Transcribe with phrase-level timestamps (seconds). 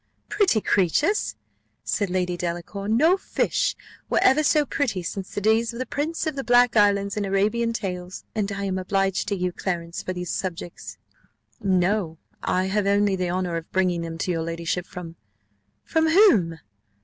[0.29, 1.35] "Pretty creatures,"
[1.83, 3.75] said Lady Delacour: "no fish
[4.09, 7.21] were ever so pretty since the days of the prince of the Black Islands in
[7.21, 8.23] the Arabian Tales.
[8.33, 10.97] And am I obliged to you, Clarence, for these subjects?"
[11.61, 15.17] "No; I have only had the honour of bringing them to your ladyship from"
[15.93, 16.57] "From whom?